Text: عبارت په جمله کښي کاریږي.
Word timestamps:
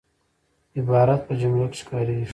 عبارت 0.79 1.21
په 1.27 1.33
جمله 1.41 1.65
کښي 1.71 1.83
کاریږي. 1.89 2.27